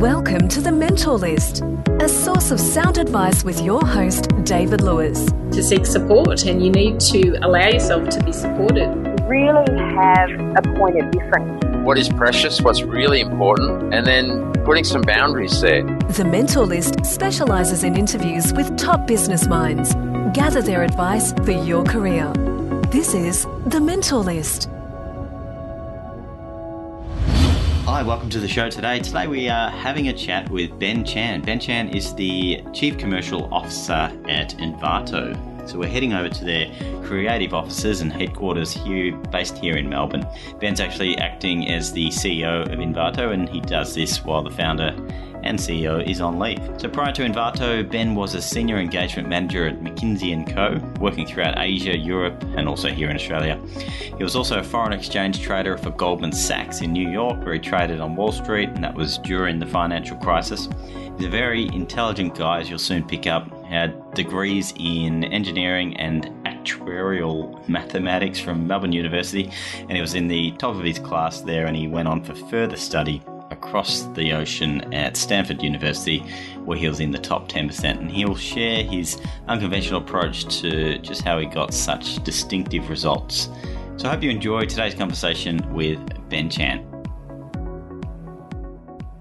[0.00, 1.62] Welcome to the Mentor List,
[2.00, 5.26] a source of sound advice with your host, David Lewis.
[5.52, 8.88] To seek support, and you need to allow yourself to be supported.
[9.28, 11.62] Really have a point of difference.
[11.84, 15.82] What is precious, what's really important, and then putting some boundaries there.
[15.82, 19.94] The Mentor List specialises in interviews with top business minds.
[20.32, 22.32] Gather their advice for your career.
[22.88, 24.70] This is The Mentor List.
[28.00, 28.98] Hi, welcome to the show today.
[29.00, 31.42] Today we are having a chat with Ben Chan.
[31.42, 35.68] Ben Chan is the Chief Commercial Officer at Envato.
[35.68, 36.72] So we're heading over to their
[37.04, 40.26] creative offices and headquarters here, based here in Melbourne.
[40.58, 44.96] Ben's actually acting as the CEO of Envato, and he does this while the founder
[45.42, 46.60] and CEO is on leave.
[46.78, 51.26] So prior to Envato, Ben was a senior engagement manager at McKinsey & Co, working
[51.26, 53.60] throughout Asia, Europe, and also here in Australia.
[54.16, 57.60] He was also a foreign exchange trader for Goldman Sachs in New York, where he
[57.60, 60.68] traded on Wall Street, and that was during the financial crisis.
[61.16, 63.48] He's a very intelligent guy, as you'll soon pick up.
[63.64, 70.52] Had degrees in engineering and actuarial mathematics from Melbourne University, and he was in the
[70.52, 73.22] top of his class there, and he went on for further study
[73.62, 76.20] across the ocean at Stanford University,
[76.64, 77.84] where he was in the top 10%.
[77.84, 83.50] And he'll share his unconventional approach to just how he got such distinctive results.
[83.96, 86.86] So I hope you enjoy today's conversation with Ben Chan.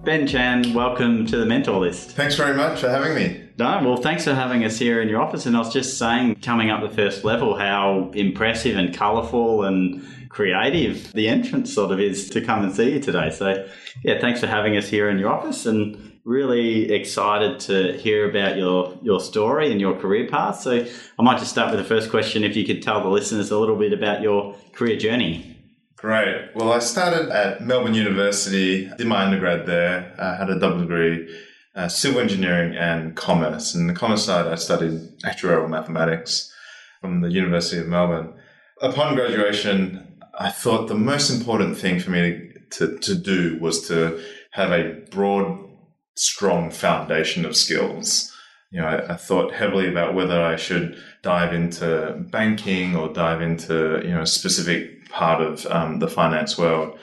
[0.06, 2.12] Ben Chan, welcome to the Mentor List.
[2.12, 3.44] Thanks very much for having me.
[3.58, 5.46] No, well, thanks for having us here in your office.
[5.46, 10.02] And I was just saying, coming up the first level, how impressive and colourful and
[10.30, 13.30] creative the entrance sort of is to come and see you today.
[13.30, 13.68] So,
[14.04, 18.58] yeah, thanks for having us here in your office and really excited to hear about
[18.58, 20.62] your, your story and your career path.
[20.62, 20.86] So,
[21.18, 23.58] I might just start with the first question if you could tell the listeners a
[23.58, 25.58] little bit about your career journey.
[25.98, 26.52] Great.
[26.56, 31.28] Well, I started at Melbourne University, did my undergrad there, I had a double degree,
[31.76, 33.76] uh, civil engineering and commerce.
[33.76, 36.54] And the commerce side, I studied actuarial mathematics
[37.02, 38.34] from the University of Melbourne.
[38.82, 40.09] Upon graduation,
[40.40, 45.02] I thought the most important thing for me to, to, do was to have a
[45.12, 45.68] broad,
[46.16, 48.34] strong foundation of skills.
[48.72, 53.42] You know, I, I, thought heavily about whether I should dive into banking or dive
[53.42, 56.98] into, you know, a specific part of um, the finance world.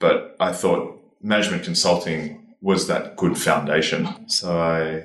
[0.00, 4.28] But I thought management consulting was that good foundation.
[4.28, 5.04] So I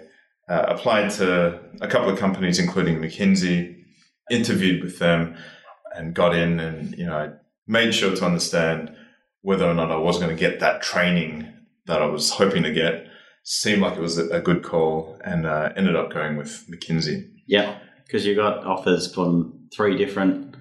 [0.51, 3.83] uh, applied to a couple of companies, including McKinsey,
[4.31, 5.35] interviewed with them,
[5.95, 6.59] and got in.
[6.59, 7.29] And you know, I
[7.67, 8.95] made sure to understand
[9.41, 11.51] whether or not I was going to get that training
[11.85, 13.07] that I was hoping to get.
[13.43, 17.29] Seemed like it was a good call, and uh, ended up going with McKinsey.
[17.45, 20.55] Yeah, because you got offers from three different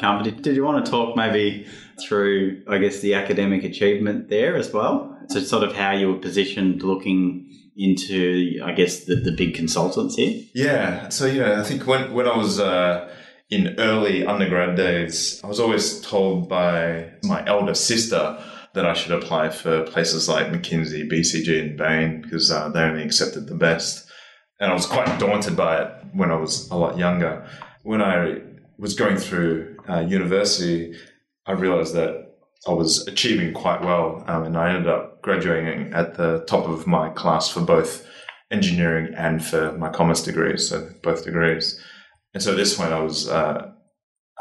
[0.00, 0.40] companies.
[0.40, 1.66] Did you want to talk maybe
[2.00, 5.14] through, I guess, the academic achievement there as well?
[5.28, 10.16] So, sort of how you were positioned looking into, I guess, the, the big consultants
[10.16, 10.42] here?
[10.54, 11.10] Yeah.
[11.10, 13.14] So, yeah, I think when, when I was uh,
[13.52, 18.42] in early undergrad days, I was always told by my elder sister
[18.72, 23.02] that I should apply for places like McKinsey, BCG, and Bain because uh, they only
[23.02, 24.10] accepted the best.
[24.58, 27.46] And I was quite daunted by it when I was a lot younger.
[27.82, 28.38] When I
[28.78, 30.96] was going through uh, university,
[31.44, 32.34] I realized that
[32.66, 36.86] I was achieving quite well, um, and I ended up graduating at the top of
[36.86, 38.06] my class for both
[38.50, 41.78] engineering and for my commerce degrees, so both degrees.
[42.34, 43.72] And so at this point, I was uh,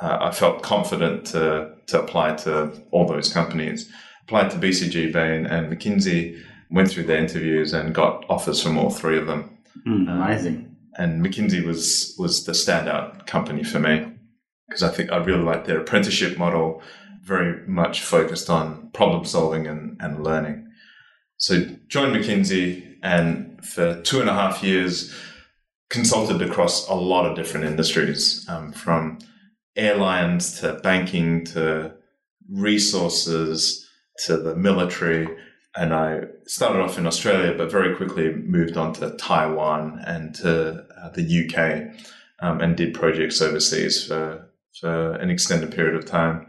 [0.02, 3.92] uh, I felt confident to to apply to all those companies.
[4.24, 6.42] Applied to BCG, Bain, and McKinsey.
[6.70, 9.58] Went through the interviews and got offers from all three of them.
[9.86, 10.78] Mm, amazing.
[10.98, 14.08] And McKinsey was was the standout company for me
[14.72, 16.82] because I think I really like their apprenticeship model,
[17.24, 20.66] very much focused on problem solving and, and learning.
[21.36, 25.14] So joined McKinsey and for two and a half years
[25.92, 29.20] consulted across a lot of different industries, um, from
[29.76, 31.94] airlines to banking to
[32.50, 33.88] resources
[34.26, 35.28] to the military.
[35.76, 40.86] And I started off in Australia, but very quickly moved on to Taiwan and to
[40.98, 41.94] uh, the UK
[42.42, 44.48] um, and did projects overseas for
[44.80, 46.48] for an extended period of time.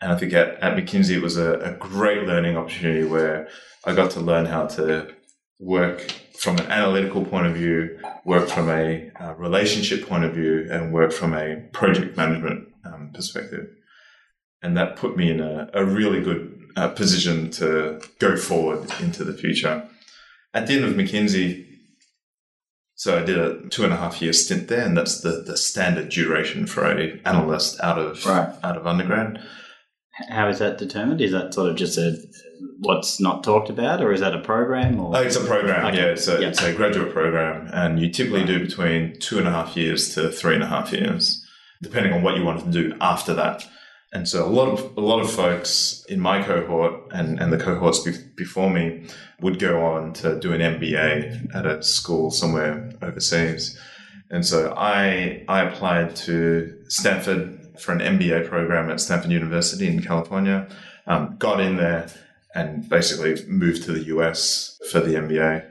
[0.00, 3.48] And I think at, at McKinsey, it was a, a great learning opportunity where
[3.84, 5.14] I got to learn how to
[5.60, 6.00] work
[6.38, 10.92] from an analytical point of view, work from a uh, relationship point of view, and
[10.92, 13.68] work from a project management um, perspective.
[14.62, 19.22] And that put me in a, a really good uh, position to go forward into
[19.22, 19.86] the future.
[20.54, 21.66] At the end of McKinsey,
[22.94, 25.56] so I did a two and a half year stint there, and that's the, the
[25.56, 28.54] standard duration for a analyst out of right.
[28.62, 29.42] out of undergrad.
[30.28, 31.20] How is that determined?
[31.20, 32.16] Is that sort of just a
[32.80, 34.98] what's not talked about, or is that a program?
[35.00, 35.96] Or Oh, it's a program, Okay.
[35.98, 36.04] yeah.
[36.06, 36.48] It's a, Yeah.
[36.48, 40.30] it's a graduate program, and you typically do between two and a half years to
[40.30, 41.44] three and a half years,
[41.82, 43.66] depending on what you want to do after that.
[44.12, 47.58] And so a lot of a lot of folks in my cohort and, and the
[47.58, 49.06] cohorts be- before me
[49.40, 53.78] would go on to do an MBA at a school somewhere overseas.
[54.30, 60.02] And so I I applied to Stanford for an MBA program at Stanford University in
[60.02, 60.68] California.
[61.06, 62.08] Um, got in there
[62.54, 65.66] and basically moved to the US for the MBA.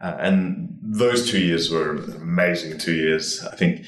[0.00, 3.44] Uh, and those two years were amazing two years.
[3.44, 3.84] I think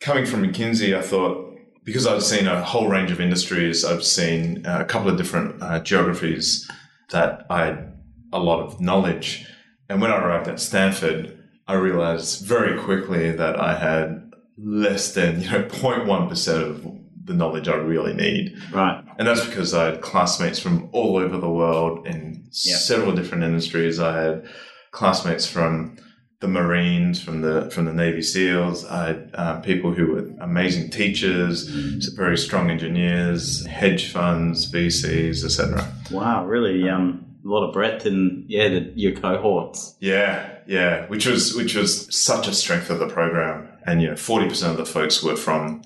[0.00, 1.48] coming from McKinsey, I thought
[1.84, 5.62] because I've seen a whole range of industries, I've seen uh, a couple of different
[5.62, 6.70] uh, geographies
[7.12, 7.98] that I had
[8.30, 9.46] a lot of knowledge.
[9.88, 14.27] And when I arrived at Stanford, I realized very quickly that I had
[14.58, 16.86] less than you know 0.1 percent of
[17.24, 18.56] the knowledge I really need.
[18.72, 19.04] right?
[19.18, 22.76] And that's because I had classmates from all over the world in Yeah.
[22.76, 24.00] several different industries.
[24.00, 24.48] I had
[24.92, 25.96] classmates from
[26.40, 28.84] the Marines, from the from the Navy SEALs.
[28.86, 31.68] I had um, people who were amazing teachers,
[32.00, 35.86] so very strong engineers, hedge funds, VCs, etc.
[36.10, 39.96] Wow, really um, a lot of breadth in yeah the, your cohorts.
[40.00, 43.67] Yeah, yeah, which was which was such a strength of the program.
[43.88, 45.82] And you know, forty percent of the folks were from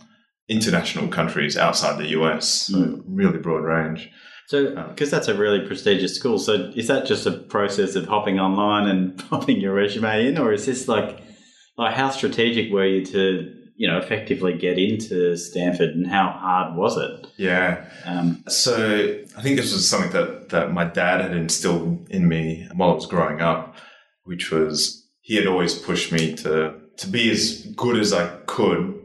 [0.48, 4.10] international countries outside the US, so really broad range.
[4.48, 8.40] So, because that's a really prestigious school, so is that just a process of hopping
[8.40, 11.22] online and popping your resume in, or is this like,
[11.78, 16.76] like how strategic were you to, you know, effectively get into Stanford, and how hard
[16.76, 17.26] was it?
[17.36, 17.88] Yeah.
[18.04, 22.68] Um, So I think this was something that, that my dad had instilled in me
[22.74, 23.76] while I was growing up,
[24.24, 28.98] which was he had always pushed me to to be as good as I could.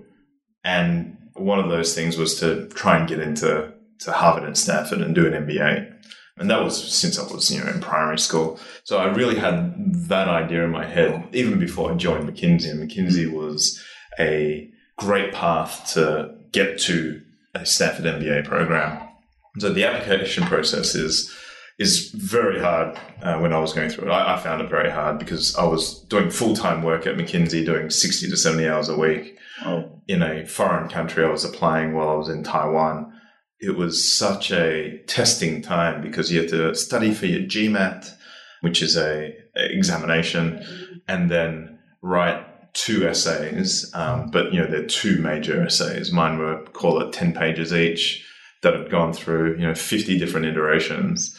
[0.64, 5.02] And one of those things was to try and get into to Harvard and Stanford
[5.02, 5.94] and do an MBA.
[6.38, 8.60] And that was since I was, you know, in primary school.
[8.84, 12.70] So I really had that idea in my head even before I joined McKinsey.
[12.70, 13.84] And McKinsey was
[14.20, 17.22] a great path to get to
[17.56, 19.02] a Stanford MBA program.
[19.58, 21.36] So the application process is
[21.80, 24.12] is very hard uh, when I was going through it.
[24.12, 27.66] I, I found it very hard because I was doing full time work at McKinsey,
[27.66, 31.24] doing sixty to seventy hours a week oh, in a foreign country.
[31.24, 33.14] I was applying while I was in Taiwan.
[33.60, 38.08] It was such a testing time because you had to study for your GMAT,
[38.62, 40.64] which is a, examination,
[41.08, 43.90] and then write two essays.
[43.96, 46.12] Um, but you know, they're two major essays.
[46.12, 48.24] Mine were call it ten pages each
[48.64, 51.36] that had gone through you know fifty different iterations,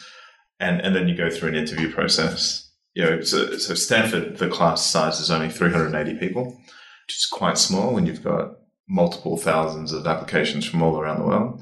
[0.59, 2.65] and and then you go through an interview process.
[2.93, 7.57] You know, so, so Stanford, the class size is only 380 people, which is quite
[7.57, 8.55] small when you've got
[8.89, 11.61] multiple thousands of applications from all around the world.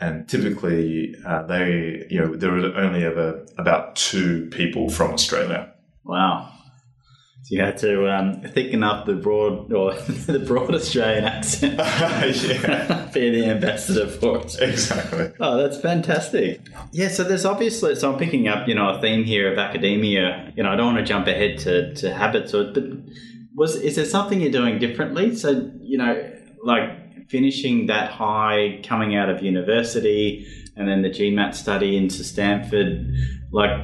[0.00, 5.72] And typically, uh, they, you know, there are only ever about two people from Australia.
[6.04, 6.53] wow.
[7.44, 9.92] So you had to um, thicken up the broad or
[10.26, 11.74] the broad Australian accent.
[11.78, 14.56] yeah, Be the ambassador for it.
[14.62, 15.30] exactly.
[15.38, 16.62] Oh, that's fantastic.
[16.92, 20.54] Yeah, so there's obviously, so I'm picking up, you know, a theme here of academia.
[20.56, 22.84] You know, I don't want to jump ahead to, to habits, or, but
[23.54, 25.36] was is there something you're doing differently?
[25.36, 26.32] So, you know,
[26.62, 33.06] like finishing that high, coming out of university, and then the GMAT study into Stanford,
[33.52, 33.78] like,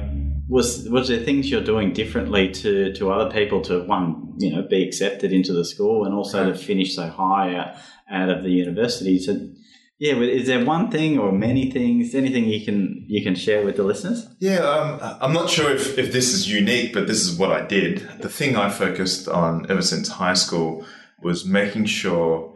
[0.51, 4.61] was was there things you're doing differently to, to other people to one, you know,
[4.61, 7.75] be accepted into the school and also to finish so high out,
[8.11, 9.17] out of the university?
[9.17, 9.49] So
[9.97, 12.13] yeah, is there one thing or many things?
[12.13, 14.27] Anything you can you can share with the listeners?
[14.39, 17.65] Yeah, um, I'm not sure if, if this is unique, but this is what I
[17.65, 17.99] did.
[18.19, 20.85] The thing I focused on ever since high school
[21.23, 22.53] was making sure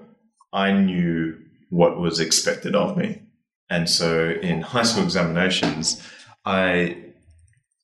[0.51, 1.37] I knew
[1.69, 3.21] what was expected of me.
[3.69, 6.01] And so in high school examinations,
[6.45, 7.04] I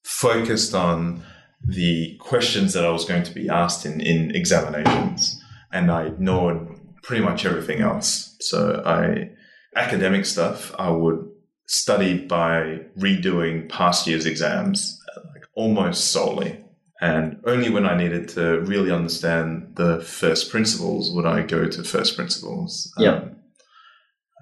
[0.03, 1.23] focused on
[1.63, 5.41] the questions that I was going to be asked in, in examinations,
[5.71, 6.67] and I ignored
[7.03, 8.35] pretty much everything else.
[8.39, 9.31] So I
[9.75, 11.27] academic stuff I would
[11.67, 14.99] study by redoing past year's exams,
[15.33, 16.63] like almost solely.
[16.99, 21.83] And only when I needed to really understand the first principles would I go to
[21.83, 22.93] first principles.
[22.97, 23.15] Yeah.
[23.15, 23.35] Um,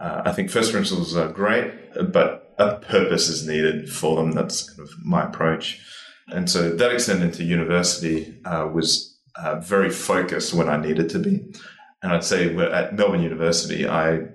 [0.02, 1.72] uh, I think first principles are great,
[2.12, 4.34] but a purpose is needed for them.
[4.34, 5.82] That's kind of my approach.
[6.28, 11.20] And so that extended to university uh, was uh, very focused when I needed to
[11.20, 11.44] be.
[12.04, 14.28] And I'd say at Melbourne University, I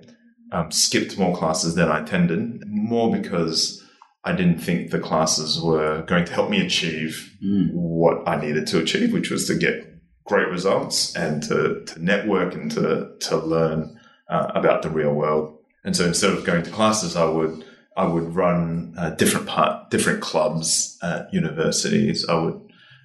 [0.51, 3.83] um, skipped more classes than I attended, more because
[4.23, 7.31] I didn't think the classes were going to help me achieve
[7.73, 9.87] what I needed to achieve, which was to get
[10.25, 15.59] great results and to, to network and to, to learn uh, about the real world.
[15.83, 17.63] And so instead of going to classes, I would
[17.95, 22.25] I would run uh, different part, different clubs at universities.
[22.27, 22.61] I would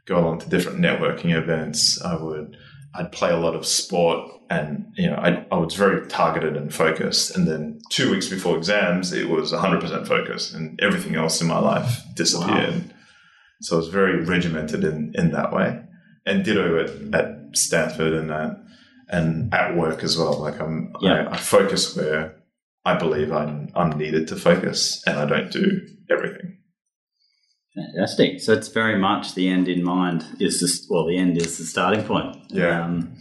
[0.06, 2.00] go along to different networking events.
[2.02, 2.56] I would,
[2.94, 6.74] I'd play a lot of sport, and you know, I, I was very targeted and
[6.74, 7.36] focused.
[7.36, 11.60] And then two weeks before exams, it was 100% focus, and everything else in my
[11.60, 12.74] life disappeared.
[12.74, 12.94] Wow.
[13.62, 15.80] So I was very regimented in in that way,
[16.26, 18.56] and ditto at, at Stanford and at,
[19.08, 20.40] and at work as well.
[20.40, 21.28] Like I'm, yeah.
[21.28, 22.39] I, I focus where
[22.84, 26.58] I believe I'm, I'm needed to focus and I don't do everything.
[27.74, 28.40] Fantastic.
[28.40, 31.64] So it's very much the end in mind is this, well, the end is the
[31.64, 32.36] starting point.
[32.48, 32.84] Yeah.
[32.84, 33.14] Um,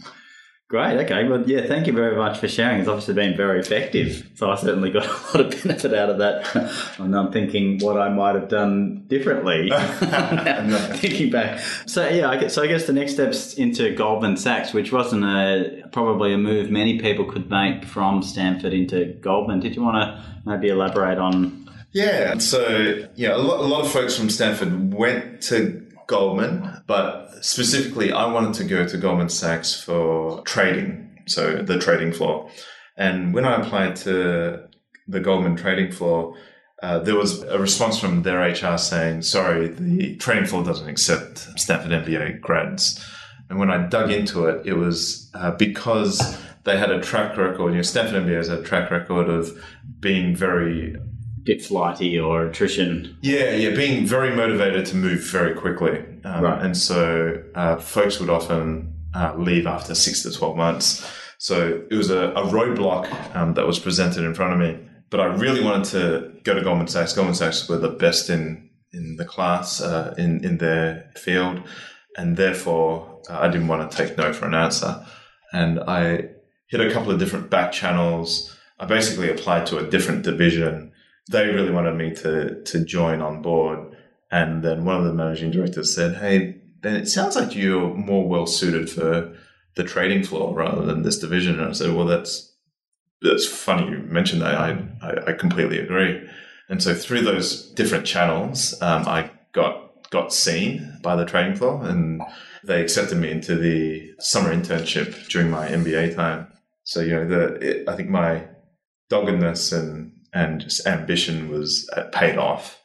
[0.70, 0.98] Great.
[0.98, 1.24] Okay.
[1.26, 1.66] Well, yeah.
[1.66, 2.78] Thank you very much for sharing.
[2.78, 4.30] It's obviously been very effective.
[4.36, 6.94] So I certainly got a lot of benefit out of that.
[7.00, 9.68] and I'm thinking what I might have done differently.
[10.98, 11.58] thinking back.
[11.86, 12.30] So yeah.
[12.30, 16.32] I guess, so I guess the next steps into Goldman Sachs, which wasn't a probably
[16.32, 19.58] a move many people could make from Stanford into Goldman.
[19.58, 21.68] Did you want to maybe elaborate on?
[21.90, 22.38] Yeah.
[22.38, 28.10] So yeah, a lot, a lot of folks from Stanford went to Goldman, but specifically,
[28.10, 32.50] I wanted to go to Goldman Sachs for trading, so the trading floor.
[32.96, 34.66] And when I applied to
[35.06, 36.34] the Goldman trading floor,
[36.82, 41.38] uh, there was a response from their HR saying, sorry, the trading floor doesn't accept
[41.56, 42.98] Stanford MBA grads.
[43.48, 47.70] And when I dug into it, it was uh, because they had a track record,
[47.70, 49.56] you know, Stanford MBA has a track record of
[50.00, 50.96] being very
[51.44, 53.16] get flighty or attrition.
[53.22, 56.04] Yeah, yeah, being very motivated to move very quickly.
[56.24, 56.62] Um, right.
[56.62, 61.10] And so uh, folks would often uh, leave after six to 12 months.
[61.38, 64.78] So it was a, a roadblock um, that was presented in front of me.
[65.08, 67.14] But I really wanted to go to Goldman Sachs.
[67.14, 71.62] Goldman Sachs were the best in, in the class, uh, in, in their field.
[72.16, 75.04] And therefore, uh, I didn't want to take no for an answer.
[75.52, 76.28] And I
[76.68, 78.56] hit a couple of different back channels.
[78.78, 80.89] I basically applied to a different division
[81.30, 83.96] they really wanted me to to join on board.
[84.32, 88.28] And then one of the managing directors said, "Hey, Ben, it sounds like you're more
[88.28, 89.36] well suited for
[89.76, 92.52] the trading floor rather than this division." And I said, "Well, that's
[93.22, 94.54] that's funny you mentioned that.
[94.54, 94.70] I
[95.02, 96.28] I, I completely agree."
[96.68, 101.84] And so through those different channels, um, I got got seen by the trading floor,
[101.84, 102.22] and
[102.64, 106.48] they accepted me into the summer internship during my MBA time.
[106.84, 108.46] So you know, the it, I think my
[109.08, 112.80] doggedness and and just ambition was uh, paid off.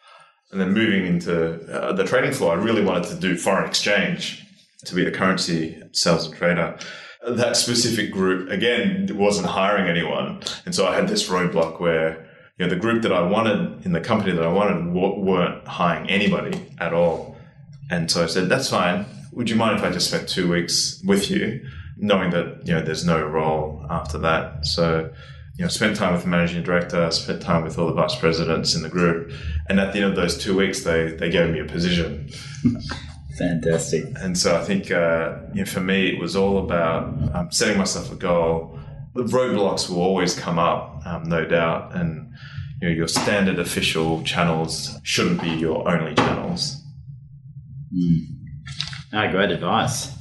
[0.51, 4.45] And then moving into uh, the trading floor, I really wanted to do foreign exchange
[4.85, 6.77] to be a currency sales and trader.
[7.27, 10.41] That specific group, again, wasn't hiring anyone.
[10.65, 13.93] And so I had this roadblock where, you know, the group that I wanted in
[13.93, 17.35] the company that I wanted weren't hiring anybody at all.
[17.89, 19.05] And so I said, that's fine.
[19.33, 22.81] Would you mind if I just spent two weeks with you, knowing that, you know,
[22.81, 24.65] there's no role after that?
[24.65, 25.11] So
[25.57, 28.75] you know, spent time with the managing director, spent time with all the vice presidents
[28.75, 29.31] in the group,
[29.69, 32.29] and at the end of those two weeks, they they gave me a position.
[33.37, 34.05] Fantastic.
[34.21, 37.77] And so I think uh, you know, for me, it was all about um, setting
[37.77, 38.79] myself a goal.
[39.13, 42.33] The roadblocks will always come up, um, no doubt, and
[42.81, 46.81] you know, your standard official channels shouldn't be your only channels.
[47.93, 49.31] Mm.
[49.31, 50.14] Great advice.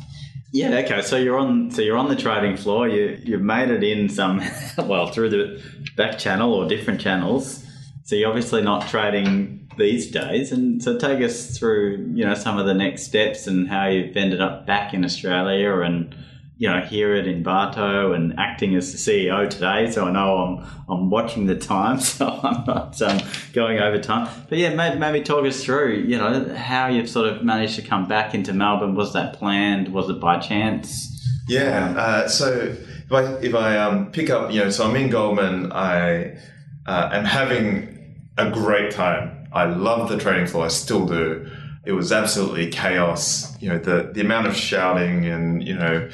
[0.54, 0.78] Yeah.
[0.84, 1.02] Okay.
[1.02, 1.72] So you're on.
[1.72, 2.88] So you're on the trading floor.
[2.88, 4.40] You you've made it in some
[4.78, 5.60] well through the
[5.96, 7.66] back channel or different channels.
[8.04, 10.52] So you're obviously not trading these days.
[10.52, 14.16] And so take us through you know some of the next steps and how you've
[14.16, 16.14] ended up back in Australia and
[16.56, 19.90] you know, hear it in Envato and acting as the CEO today.
[19.90, 23.20] So I know I'm I'm watching the time, so I'm not um,
[23.52, 24.28] going over time.
[24.48, 27.82] But yeah, maybe, maybe talk us through, you know, how you've sort of managed to
[27.82, 28.94] come back into Melbourne.
[28.94, 29.92] Was that planned?
[29.92, 31.10] Was it by chance?
[31.48, 31.88] Yeah.
[31.88, 35.10] Um, uh, so if I if I um, pick up, you know, so I'm in
[35.10, 35.72] Goldman.
[35.72, 36.38] I
[36.86, 39.48] uh, am having a great time.
[39.52, 40.64] I love the trading floor.
[40.64, 41.50] I still do.
[41.84, 43.60] It was absolutely chaos.
[43.60, 46.08] You know, the the amount of shouting and you know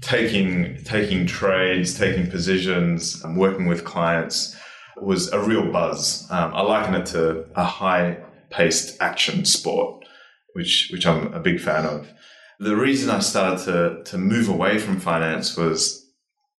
[0.00, 4.56] taking taking trades, taking positions, working with clients
[4.96, 6.26] was a real buzz.
[6.30, 8.18] Um, I liken it to a high
[8.50, 10.04] paced action sport,
[10.54, 12.12] which which I'm a big fan of.
[12.60, 16.06] The reason I started to to move away from finance was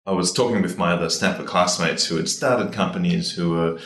[0.06, 3.78] I was talking with my other Stanford classmates who had started companies, who were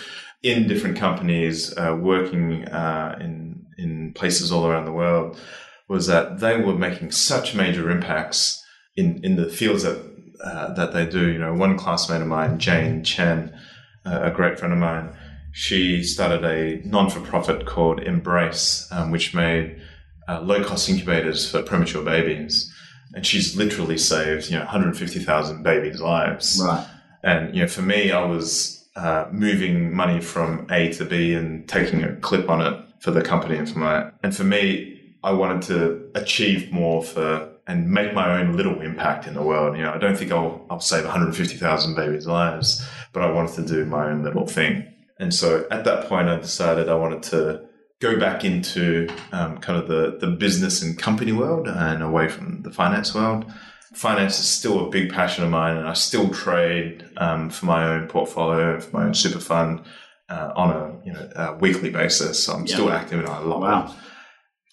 [0.42, 5.38] in different companies, uh, working uh, in in places all around the world.
[5.88, 8.61] Was that they were making such major impacts
[8.96, 9.98] in in the fields that
[10.42, 11.30] uh, that they do.
[11.30, 13.56] You know, one classmate of mine, Jane Chen,
[14.04, 15.14] uh, a great friend of mine,
[15.52, 19.80] she started a non for profit called Embrace, um, which made
[20.28, 22.72] uh, low cost incubators for premature babies,
[23.14, 26.60] and she's literally saved you know 150,000 babies' lives.
[26.62, 26.86] Right.
[27.22, 31.68] And you know, for me, I was uh, moving money from A to B and
[31.68, 35.32] taking a clip on it for the company and for my and for me, I
[35.32, 39.76] wanted to achieve more for and make my own little impact in the world.
[39.76, 43.74] You know, I don't think I'll I'll save 150,000 babies' lives, but I wanted to
[43.74, 44.86] do my own little thing.
[45.18, 47.62] And so at that point, I decided I wanted to
[48.00, 52.62] go back into um, kind of the the business and company world and away from
[52.62, 53.44] the finance world
[53.94, 57.84] finance is still a big passion of mine, and I still trade um, for my
[57.84, 59.82] own portfolio, for my own super fund
[60.30, 62.42] uh, on a you know a weekly basis.
[62.42, 63.86] So I'm still active, and I love Wow.
[63.86, 63.94] it.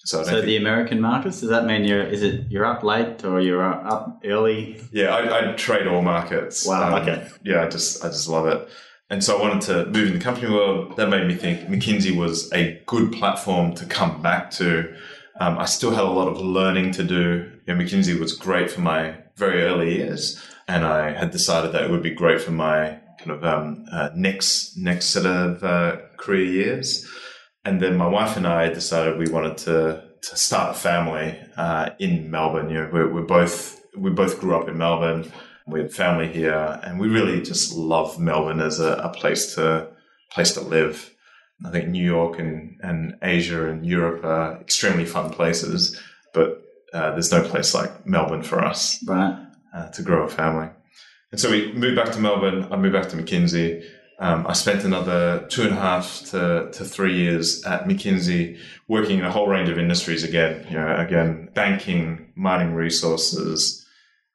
[0.09, 3.39] So, So the American markets, does that mean you're is it you're up late or
[3.39, 4.81] you're up early?
[4.91, 6.67] yeah, I, I trade all markets.
[6.67, 7.27] Um, Wow, okay.
[7.43, 8.67] Yeah, I just I just love it.
[9.11, 10.95] And so I wanted to move in the company world.
[10.97, 14.95] That made me think McKinsey was a good platform to come back to.
[15.39, 17.51] Um, I still had a lot of learning to do.
[17.65, 21.83] You know, McKinsey was great for my very early years, and I had decided that
[21.83, 25.97] it would be great for my kind of um, uh, next next set of uh,
[26.17, 27.07] career years.
[27.65, 31.91] And then my wife and I decided we wanted to to start a family uh,
[31.99, 32.69] in Melbourne.
[32.69, 35.31] You know, we're, we're both we both grew up in Melbourne.
[35.67, 39.87] We had family here, and we really just love Melbourne as a, a place to
[40.31, 41.13] place to live.
[41.65, 45.99] I think New York and, and Asia and Europe are extremely fun places,
[46.33, 46.63] but
[46.93, 49.37] uh, there's no place like Melbourne for us Right.
[49.75, 50.69] uh, to grow a family.
[51.31, 52.67] And so we moved back to Melbourne.
[52.71, 53.83] I moved back to McKinsey.
[54.21, 58.59] Um, I spent another two and a half to, to three years at McKinsey
[58.89, 63.85] working in a whole range of industries again, you know, again, banking, mining resources,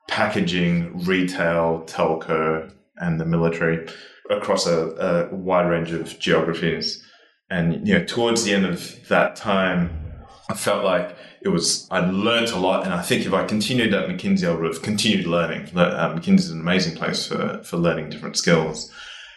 [0.08, 3.86] packaging, retail, telco, and the military
[4.30, 7.04] across a, a wide range of geographies.
[7.50, 9.90] And, you know, towards the end of that time,
[10.48, 12.84] I felt like it was, I'd learned a lot.
[12.84, 15.68] And I think if I continued at McKinsey, I would have continued learning.
[15.74, 18.90] Le- Uh, McKinsey is an amazing place for, for learning different skills.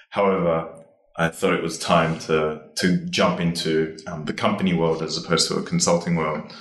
[0.09, 0.83] However,
[1.17, 5.47] I thought it was time to, to jump into um, the company world as opposed
[5.49, 6.53] to a consulting world.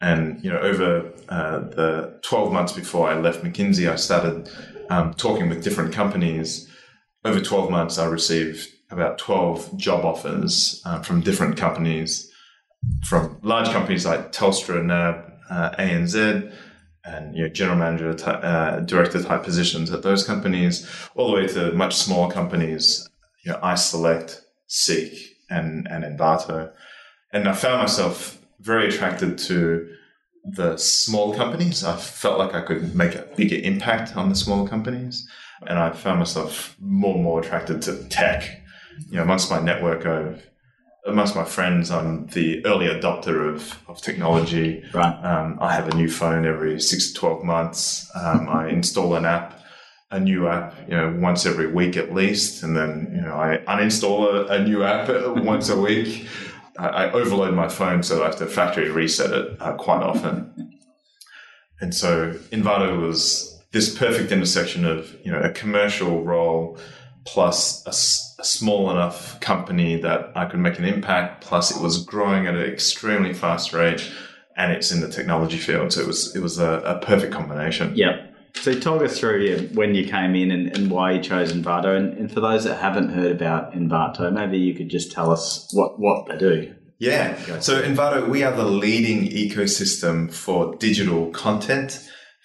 [0.00, 4.50] And, you know, over uh, the 12 months before I left McKinsey, I started
[4.90, 6.68] um, talking with different companies.
[7.24, 12.30] Over 12 months, I received about 12 job offers uh, from different companies
[13.04, 16.52] from large companies like Telstra, NAB, uh, ANZ,
[17.04, 21.34] and you know, general manager, type, uh, director type positions at those companies, all the
[21.34, 23.08] way to much smaller companies,
[23.44, 26.72] you know, iSelect, Seek, and and Envato,
[27.32, 29.88] and I found myself very attracted to
[30.44, 31.84] the small companies.
[31.84, 35.28] I felt like I could make a bigger impact on the smaller companies,
[35.66, 38.62] and I found myself more and more attracted to tech.
[39.10, 40.42] You know, amongst my network of
[41.06, 44.84] amongst my friends, I'm the early adopter of, of technology.
[44.92, 45.14] Right.
[45.24, 48.10] Um, I have a new phone every six to 12 months.
[48.14, 49.60] Um, I install an app,
[50.10, 52.62] a new app, you know, once every week at least.
[52.62, 55.08] And then, you know, I uninstall a, a new app
[55.44, 56.26] once a week.
[56.78, 60.78] I, I overload my phone, so I have to factory reset it uh, quite often.
[61.80, 66.78] And so Envato was this perfect intersection of, you know, a commercial role
[67.24, 71.42] plus a, s- a small enough company that I could make an impact.
[71.42, 74.10] Plus, it was growing at an extremely fast rate,
[74.56, 75.92] and it's in the technology field.
[75.92, 77.92] So it was it was a, a perfect combination.
[77.94, 78.26] Yeah.
[78.56, 81.96] So talk us through when you came in and, and why you chose Envato.
[81.96, 85.68] And, and for those that haven't heard about Envato, maybe you could just tell us
[85.72, 86.74] what, what they do.
[87.00, 87.58] Yeah.
[87.58, 92.00] So Envato, we are the leading ecosystem for digital content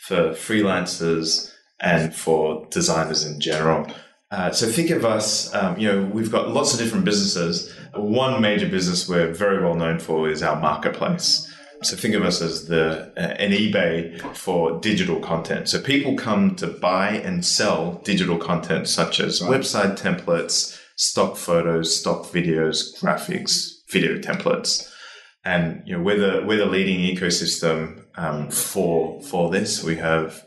[0.08, 3.86] for freelancers and for designers in general.
[4.32, 7.74] Uh, so think of us, um, you know, we've got lots of different businesses.
[7.96, 11.52] One major business we're very well known for is our marketplace.
[11.82, 15.70] So think of us as the uh, an eBay for digital content.
[15.70, 21.98] So people come to buy and sell digital content such as website templates, stock photos,
[21.98, 24.92] stock videos, graphics, video templates.
[25.46, 29.82] And you know we're the we're the leading ecosystem um, for for this.
[29.82, 30.44] We have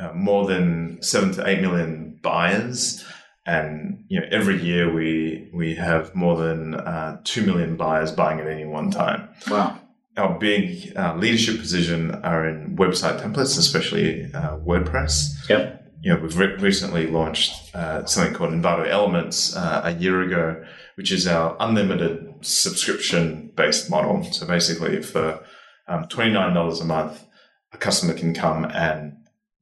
[0.00, 3.04] uh, more than seven to eight million buyers,
[3.46, 8.38] and you know every year we we have more than uh, two million buyers buying
[8.40, 9.78] at any one time Wow.
[10.16, 15.48] our big uh, leadership position are in website templates, especially uh, WordPress.
[15.48, 15.78] Yep.
[16.04, 20.62] You know, we've re- recently launched uh, something called Envato Elements uh, a year ago,
[20.96, 24.22] which is our unlimited subscription-based model.
[24.24, 25.44] So basically, for
[25.88, 27.24] um, twenty-nine dollars a month,
[27.72, 29.16] a customer can come and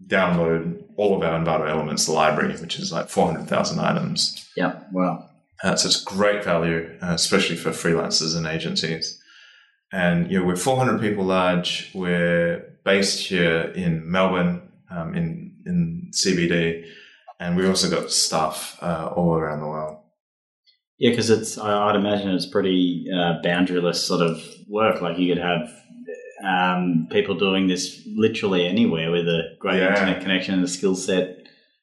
[0.06, 4.18] download all of our Envato Elements library, which is like four hundred thousand items.
[4.56, 5.26] Yeah, Wow.
[5.62, 9.20] Uh, so it's great value, uh, especially for freelancers and agencies.
[9.92, 11.90] And you know, we're 400 people large.
[11.94, 15.28] We're based here in Melbourne, um, in
[15.66, 16.84] in CBD,
[17.40, 19.96] and we've also got staff uh, all around the world.
[20.98, 25.00] Yeah, because it's I- I'd imagine it's pretty uh, boundaryless sort of work.
[25.02, 25.68] Like you could have
[26.44, 29.90] um, people doing this literally anywhere with a great Yeah.
[29.90, 31.37] internet connection and a skill set.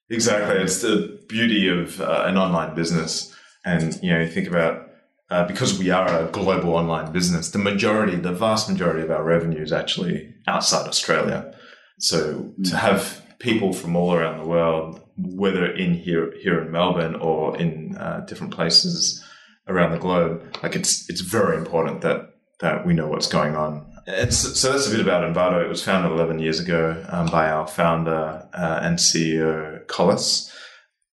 [0.10, 0.56] Exactly.
[0.64, 3.34] It's the beauty of uh, an online business.
[3.66, 4.88] And, you know, you think about
[5.30, 9.24] uh, because we are a global online business, the majority, the vast majority of our
[9.24, 11.54] revenue is actually outside Australia.
[12.00, 17.16] So to have people from all around the world, whether in here here in Melbourne
[17.16, 19.22] or in uh, different places
[19.68, 22.30] around the globe, like it's it's very important that
[22.62, 23.86] that we know what's going on.
[24.08, 25.64] And so, so that's a bit about Envato.
[25.64, 30.52] It was founded 11 years ago um, by our founder uh, and CEO Collis.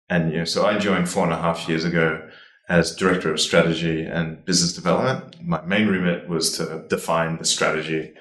[0.08, 2.28] And you know, so I joined four and a half years ago
[2.68, 5.42] as director of strategy and business development.
[5.42, 8.12] My main remit was to define the strategy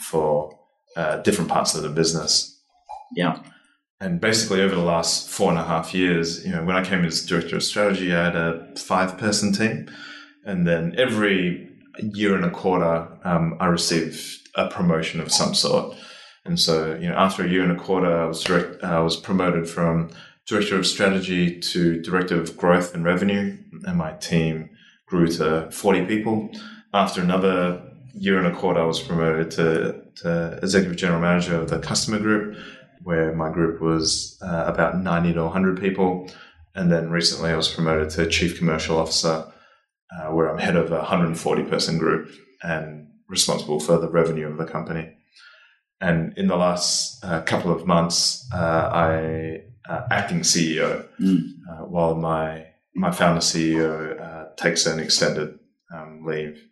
[0.00, 0.58] for
[0.96, 2.58] uh, different parts of the business.
[3.14, 3.42] Yeah.
[4.00, 7.04] And basically, over the last four and a half years, you know, when I came
[7.04, 9.88] as director of strategy, I had a five-person team,
[10.44, 15.96] and then every year and a quarter, um, I received a promotion of some sort.
[16.44, 19.16] And so, you know, after a year and a quarter, I was direct, I was
[19.16, 20.10] promoted from
[20.46, 24.70] director of strategy to director of growth and revenue, and my team
[25.06, 26.50] grew to 40 people.
[26.92, 27.82] After another
[28.14, 32.18] year and a quarter, I was promoted to, to executive general manager of the customer
[32.18, 32.56] group,
[33.02, 36.30] where my group was uh, about 90 to 100 people.
[36.74, 39.44] And then recently, I was promoted to chief commercial officer,
[40.18, 42.30] uh, where I'm head of a 140 person group
[42.62, 45.16] and responsible for the revenue of the company.
[46.00, 51.38] And in the last uh, couple of months, uh, I uh, acting CEO, Mm.
[51.70, 55.58] uh, while my my founder CEO uh, takes an extended
[55.94, 56.62] um, leave.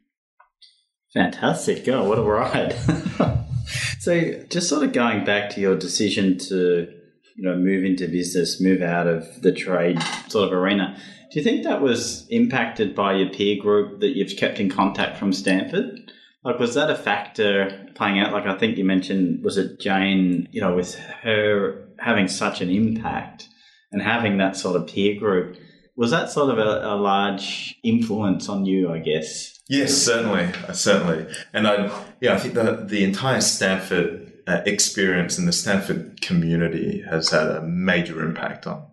[1.14, 1.88] Fantastic.
[1.88, 2.74] Oh, what a ride.
[3.98, 6.88] so just sort of going back to your decision to,
[7.36, 9.98] you know, move into business, move out of the trade
[10.28, 11.00] sort of arena.
[11.30, 15.16] Do you think that was impacted by your peer group that you've kept in contact
[15.16, 16.12] from Stanford?
[16.42, 18.32] Like, was that a factor playing out?
[18.32, 22.68] Like, I think you mentioned, was it Jane, you know, with her having such an
[22.68, 23.48] impact
[23.92, 25.56] and having that sort of peer group,
[25.96, 29.60] was that sort of a, a large influence on you, I guess?
[29.68, 35.38] Yes, certainly, uh, certainly, and I yeah, I think the the entire Stanford uh, experience
[35.38, 38.84] and the Stanford community has had a major impact on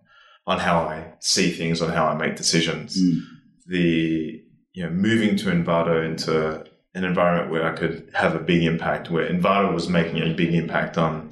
[0.47, 2.97] on how I see things, on how I make decisions.
[2.97, 3.19] Mm.
[3.67, 8.63] The you know moving to Envato into an environment where I could have a big
[8.63, 11.31] impact, where Envato was making a big impact on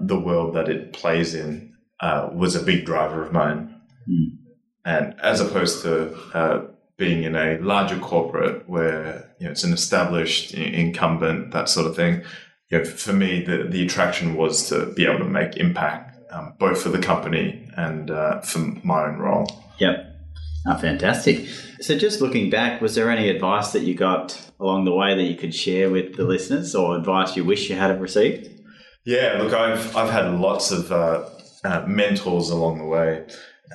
[0.00, 3.80] the world that it plays in, uh, was a big driver of mine.
[4.08, 4.38] Mm.
[4.84, 9.72] And as opposed to uh, being in a larger corporate where you know it's an
[9.72, 12.22] established incumbent, that sort of thing.
[12.70, 16.54] You know, for me, the the attraction was to be able to make impact, um,
[16.58, 19.46] both for the company and uh, for my own role.
[19.78, 20.08] Yep.
[20.66, 21.46] Oh, fantastic.
[21.80, 25.24] So, just looking back, was there any advice that you got along the way that
[25.24, 28.48] you could share with the listeners, or advice you wish you had received?
[29.04, 31.28] Yeah, look, I've I've had lots of uh,
[31.64, 33.26] uh, mentors along the way,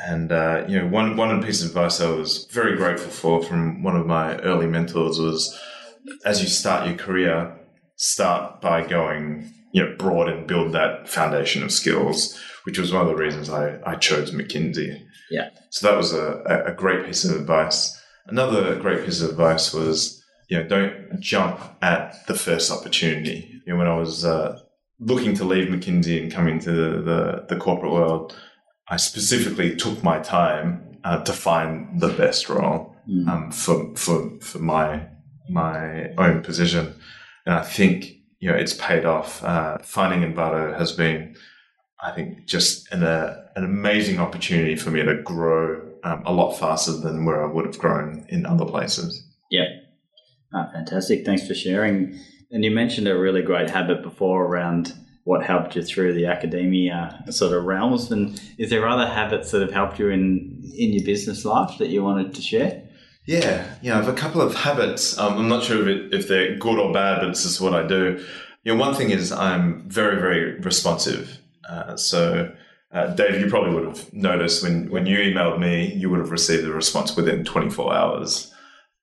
[0.06, 3.84] and uh, you know, one one piece of advice I was very grateful for from
[3.84, 5.60] one of my early mentors was,
[6.24, 7.54] as you start your career,
[7.98, 13.01] start by going you know broad and build that foundation of skills, which was one
[13.06, 14.91] of the reasons I I chose McKinsey.
[15.32, 15.49] Yeah.
[15.71, 16.25] So that was a,
[16.67, 17.80] a- great piece of advice.
[18.27, 23.39] Another great piece of advice was, you know, don't jump at the first opportunity.
[23.65, 24.60] You know, when I was uh,
[24.99, 28.25] looking to leave McKinsey and come into the, the, the corporate world,
[28.89, 30.67] I specifically took my time
[31.03, 33.25] uh, to find the best role Mm.
[33.32, 35.08] um, for, for, for my,
[35.49, 36.93] my own position.
[37.45, 37.97] And I think,
[38.41, 39.41] you know, it's paid off.
[39.51, 41.34] Uh, finding Envato has been,
[42.01, 46.53] I think, just an, uh, an amazing opportunity for me to grow um, a lot
[46.53, 49.23] faster than where I would have grown in other places.
[49.49, 49.67] Yeah.
[50.53, 51.25] Ah, fantastic.
[51.25, 52.19] Thanks for sharing.
[52.51, 57.21] And you mentioned a really great habit before around what helped you through the academia
[57.29, 58.10] sort of realms.
[58.12, 61.89] And is there other habits that have helped you in in your business life that
[61.89, 62.83] you wanted to share?
[63.25, 65.17] Yeah, yeah, I have a couple of habits.
[65.17, 67.73] Um, I'm not sure if, it, if they're good or bad, but it's just what
[67.73, 68.23] I do.
[68.63, 71.39] You know, one thing is I'm very, very responsive.
[71.69, 72.51] Uh, so,
[72.91, 76.32] uh, Dave, you probably would have noticed when, when you emailed me, you would have
[76.32, 78.53] received a response within 24 hours.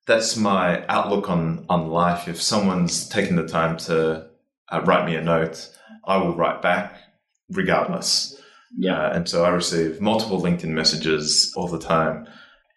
[0.06, 2.28] That's my outlook on, on life.
[2.28, 4.26] If someone's taken the time to
[4.70, 5.70] uh, write me a note,
[6.06, 6.98] I will write back
[7.50, 8.40] regardless.
[8.76, 9.00] Yeah.
[9.00, 12.26] Uh, and so I receive multiple LinkedIn messages all the time,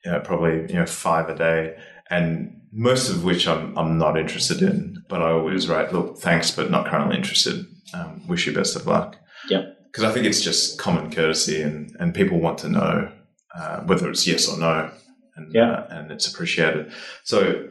[0.05, 1.77] you know, probably you know five a day,
[2.09, 5.03] and most of which I'm I'm not interested in.
[5.09, 7.65] But I always write, look, thanks, but not currently interested.
[7.93, 9.17] Um, wish you best of luck.
[9.49, 9.76] Yep.
[9.97, 13.11] Because I think it's just common courtesy, and and people want to know
[13.55, 14.91] uh, whether it's yes or no.
[15.35, 15.71] and Yeah.
[15.71, 16.91] uh, and it's appreciated.
[17.23, 17.67] So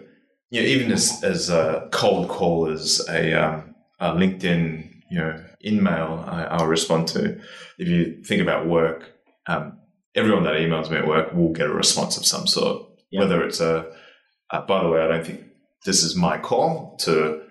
[0.50, 5.44] you know, even as as a cold call as a, um, a LinkedIn you know
[5.60, 7.40] in mail, I, I'll respond to.
[7.78, 9.12] If you think about work,
[9.46, 9.78] um,
[10.16, 13.20] everyone that emails me at work will get a response of some sort, Yeah.
[13.20, 13.86] whether it's a
[14.50, 15.42] uh, by the way, I don't think
[15.84, 17.42] this is my call to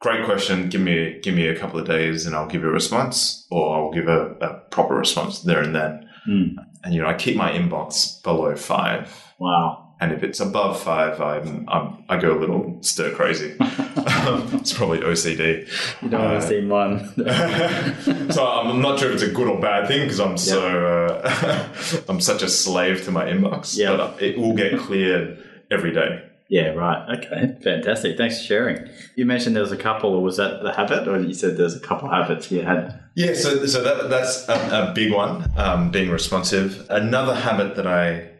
[0.00, 0.68] great question.
[0.68, 3.76] Give me give me a couple of days and I'll give you a response, or
[3.76, 6.08] I'll give a, a proper response there and then.
[6.24, 6.44] Hmm.
[6.84, 9.94] And you know, I keep my inbox below five, Wow.
[10.00, 13.54] and if it's above five, I'm, I'm I go a little stir crazy.
[13.60, 15.68] it's probably OCD.
[16.02, 18.30] You don't want Uh, to see mine.
[18.32, 22.02] so I'm not sure if it's a good or bad thing because I'm so uh,
[22.08, 23.76] I'm such a slave to my inbox.
[23.76, 23.96] Yeah.
[23.96, 25.38] But it will get cleared
[25.70, 26.22] every day.
[26.50, 27.18] Yeah, right.
[27.18, 27.56] Okay.
[27.62, 28.18] Fantastic.
[28.18, 28.88] Thanks for sharing.
[29.16, 31.08] You mentioned there was a couple, or was that the habit?
[31.08, 33.00] Or you said there's a couple habits you had?
[33.14, 36.86] Yeah, so so that that's a, a big one, um, being responsive.
[36.90, 38.30] Another habit that I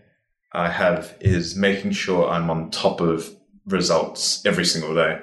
[0.52, 3.30] I have is making sure I'm on top of
[3.66, 5.20] results every single day.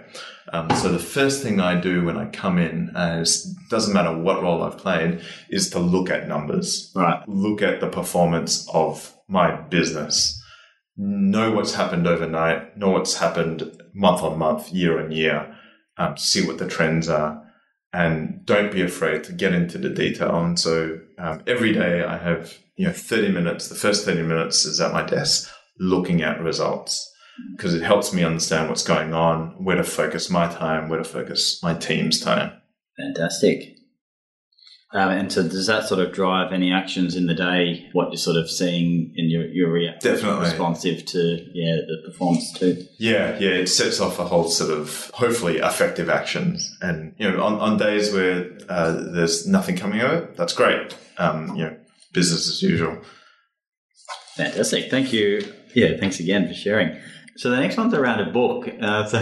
[0.53, 3.29] Um, so the first thing I do when I come in, it
[3.69, 7.21] doesn't matter what role I've played, is to look at numbers, Right.
[7.27, 10.41] look at the performance of my business,
[10.97, 15.55] know what's happened overnight, know what's happened month on month, year on year,
[15.97, 17.43] um, see what the trends are
[17.93, 20.43] and don't be afraid to get into the detail.
[20.43, 24.65] And so um, every day I have, you know, 30 minutes, the first 30 minutes
[24.65, 27.11] is at my desk looking at results
[27.55, 31.05] because it helps me understand what's going on, where to focus my time, where to
[31.05, 32.51] focus my team's time.
[32.97, 33.76] Fantastic.
[34.93, 37.89] Um, and so, does that sort of drive any actions in the day?
[37.91, 40.45] What you're sort of seeing in your your rea- Definitely.
[40.45, 41.19] responsive to
[41.53, 42.85] yeah the performance too.
[42.97, 46.73] Yeah, yeah, it sets off a whole sort of hopefully effective actions.
[46.81, 50.95] And, you know, on, on days where uh, there's nothing coming of it, that's great.
[51.17, 51.77] Um, you know,
[52.13, 52.97] business as usual.
[54.35, 54.89] Fantastic.
[54.89, 55.41] Thank you.
[55.75, 56.97] Yeah, thanks again for sharing.
[57.35, 58.67] So the next one's around a book.
[58.81, 59.17] Uh, so,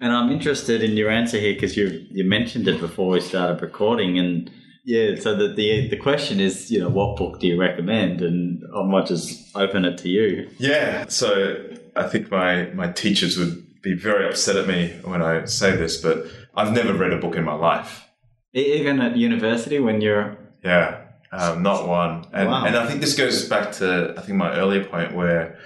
[0.00, 3.62] and I'm interested in your answer here because you you mentioned it before we started
[3.62, 4.50] recording, and
[4.84, 5.14] yeah.
[5.18, 8.82] So the, the the question is, you know, what book do you recommend, and I
[8.84, 10.48] might just open it to you.
[10.58, 11.56] Yeah, so
[11.96, 16.00] I think my my teachers would be very upset at me when I say this,
[16.00, 18.06] but I've never read a book in my life.
[18.54, 21.00] Even at university, when you're Yeah,
[21.32, 22.24] um, not one.
[22.32, 22.64] And Wow.
[22.66, 25.58] and I think this goes back to I think my earlier point where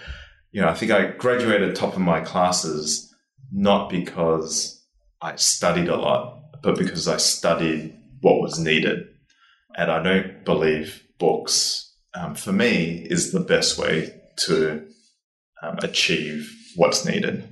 [0.52, 3.12] you know I think I graduated top of my classes
[3.52, 4.84] not because
[5.22, 7.94] I studied a lot, but because I studied
[8.26, 9.06] what was needed.
[9.76, 14.12] And I don't believe books um, for me is the best way
[14.46, 14.84] to
[15.62, 17.48] um, achieve what's needed.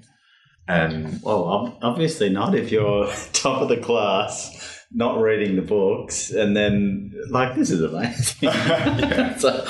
[0.66, 6.56] And Well, obviously not if you're top of the class, not reading the books, and
[6.56, 8.50] then, like, this is amazing.
[9.38, 9.66] So,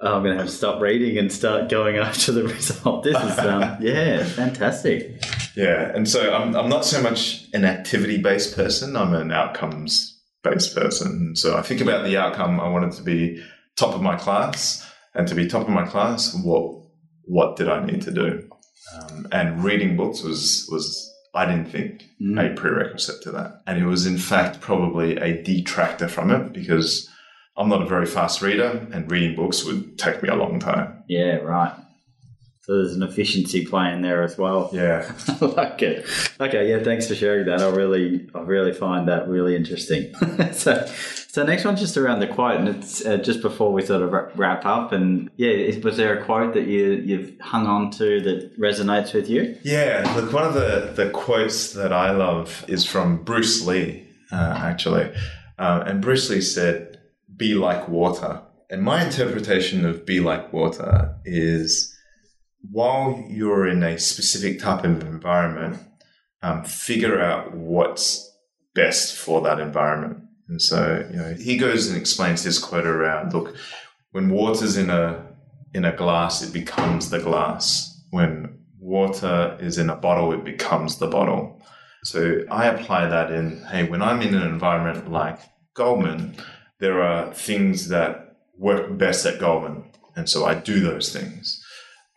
[0.00, 3.02] I'm going to have to stop reading and start going after the result.
[3.02, 5.24] This is, um, yeah, fantastic.
[5.56, 8.94] Yeah, and so I'm I'm not so much an activity based person.
[8.94, 10.17] I'm an outcomes
[10.50, 11.36] based person.
[11.36, 12.60] So I think about the outcome.
[12.60, 13.42] I wanted to be
[13.76, 16.82] top of my class, and to be top of my class, what
[17.24, 18.48] what did I need to do?
[18.94, 23.86] Um, and reading books was was I didn't think a prerequisite to that, and it
[23.86, 27.08] was in fact probably a detractor from it because
[27.56, 31.04] I'm not a very fast reader, and reading books would take me a long time.
[31.08, 31.74] Yeah, right.
[32.68, 34.68] So there's an efficiency play in there as well.
[34.74, 35.10] Yeah.
[35.26, 36.04] I like it.
[36.38, 37.62] Okay, yeah, thanks for sharing that.
[37.62, 40.12] I really, I really find that really interesting.
[40.52, 40.84] so,
[41.28, 44.38] so next one's just around the quote, and it's uh, just before we sort of
[44.38, 44.92] wrap up.
[44.92, 49.14] And yeah, is, was there a quote that you you've hung on to that resonates
[49.14, 49.56] with you?
[49.62, 54.58] Yeah, look, one of the, the quotes that I love is from Bruce Lee, uh,
[54.58, 55.10] actually.
[55.58, 57.00] Uh, and Bruce Lee said,
[57.34, 58.42] Be like water.
[58.68, 61.94] And my interpretation of be like water is
[62.60, 65.80] while you're in a specific type of environment,
[66.42, 68.30] um, figure out what's
[68.74, 70.24] best for that environment.
[70.48, 73.54] And so, you know, he goes and explains his quote around look,
[74.12, 75.26] when water's in a
[75.74, 78.02] in a glass, it becomes the glass.
[78.10, 81.60] When water is in a bottle, it becomes the bottle.
[82.04, 85.40] So I apply that in, hey, when I'm in an environment like
[85.74, 86.36] Goldman,
[86.80, 89.84] there are things that work best at Goldman.
[90.16, 91.62] And so I do those things.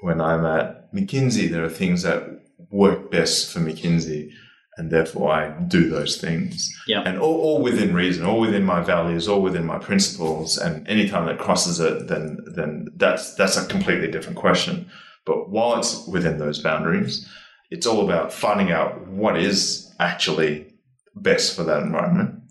[0.02, 2.24] When I'm at McKinsey, there are things that
[2.70, 4.32] work best for McKinsey.
[4.78, 6.70] And therefore I do those things.
[7.06, 10.58] And all, all within reason, all within my values, all within my principles.
[10.58, 14.90] And anytime that crosses it, then then that's that's a completely different question.
[15.26, 17.28] But while it's within those boundaries,
[17.70, 20.74] it's all about finding out what is actually
[21.16, 22.42] best for that environment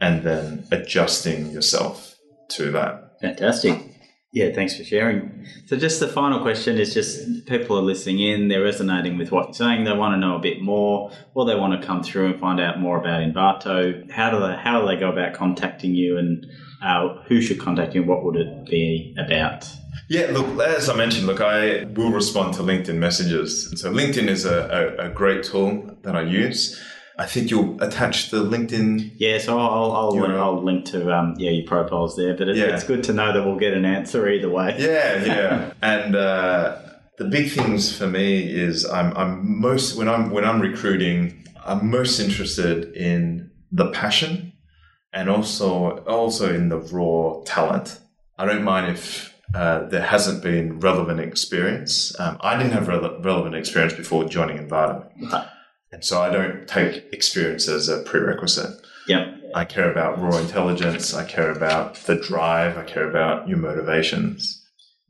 [0.00, 2.16] and then adjusting yourself
[2.50, 3.20] to that.
[3.20, 3.95] Fantastic.
[4.32, 5.46] Yeah, thanks for sharing.
[5.66, 9.46] So, just the final question is just people are listening in, they're resonating with what
[9.46, 12.26] you're saying, they want to know a bit more, or they want to come through
[12.26, 14.10] and find out more about Envato.
[14.10, 16.44] How do they how do they go about contacting you, and
[16.82, 18.02] uh, who should contact you?
[18.02, 19.66] and What would it be about?
[20.08, 23.72] Yeah, look, as I mentioned, look, I will respond to LinkedIn messages.
[23.80, 26.80] So LinkedIn is a, a, a great tool that I use.
[27.18, 29.12] I think you'll attach the LinkedIn.
[29.16, 30.38] Yeah, so I'll I'll, URL.
[30.38, 32.74] I'll link to um, yeah your profiles there, but it, Yeah.
[32.74, 34.76] it's good to know that we'll get an answer either way.
[34.78, 35.72] Yeah, yeah.
[35.82, 36.76] and uh,
[37.18, 41.90] the big things for me is I'm I'm most when I'm when I'm recruiting, I'm
[41.90, 44.52] most interested in the passion
[45.12, 47.98] and also also in the raw talent.
[48.38, 52.14] I don't mind if uh, there hasn't been relevant experience.
[52.20, 55.08] Um, I didn't have rele- relevant experience before joining Envato.
[55.96, 58.86] And so I don't take experience as a prerequisite.
[59.08, 59.52] Yep.
[59.54, 61.14] I care about raw intelligence.
[61.14, 62.76] I care about the drive.
[62.76, 64.62] I care about your motivations.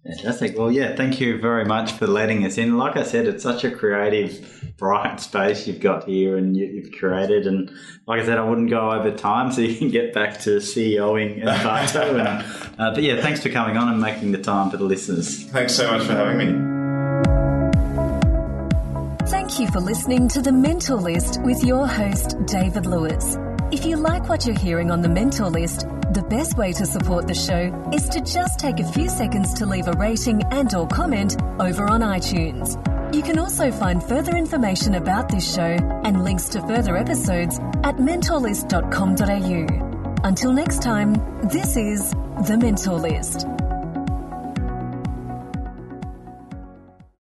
[0.07, 0.57] Fantastic.
[0.57, 2.79] Well, yeah, thank you very much for letting us in.
[2.79, 6.93] Like I said, it's such a creative, bright space you've got here and you, you've
[6.93, 7.49] created.
[7.49, 7.69] And
[8.07, 11.41] like I said, I wouldn't go over time so you can get back to CEOing
[11.41, 11.49] and,
[12.79, 15.47] uh, but yeah, thanks for coming on and making the time for the listeners.
[15.47, 16.76] Thanks so much for having me.
[19.57, 23.39] Thank you for listening to The Mentor List with your host, David Lewis.
[23.73, 27.27] If you like what you're hearing on The Mentor List, the best way to support
[27.27, 30.87] the show is to just take a few seconds to leave a rating and or
[30.87, 32.77] comment over on iTunes.
[33.15, 37.97] You can also find further information about this show and links to further episodes at
[37.97, 40.21] mentorlist.com.au.
[40.23, 41.15] Until next time,
[41.49, 42.11] this is
[42.47, 43.47] The Mentor List.